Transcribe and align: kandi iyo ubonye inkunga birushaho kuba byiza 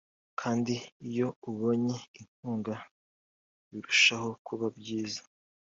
kandi 0.39 0.73
iyo 1.07 1.27
ubonye 1.49 1.97
inkunga 2.19 2.75
birushaho 3.69 4.29
kuba 4.45 4.65
byiza 4.77 5.21